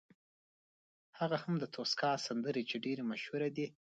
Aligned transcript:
هغه 1.19 1.37
هم 1.43 1.53
د 1.59 1.65
توسکا 1.75 2.11
سندرې 2.27 2.63
چې 2.69 2.75
ډېرې 2.85 3.03
مشهورې 3.11 3.49
دي. 3.57 3.67